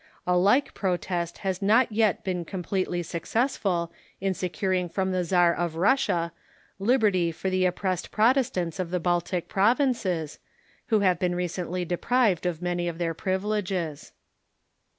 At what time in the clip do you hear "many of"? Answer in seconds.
12.63-12.97